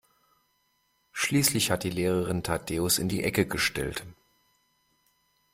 [1.11, 4.03] Schließlich hat die Lehrerin Thaddäus in die Ecke gestellt.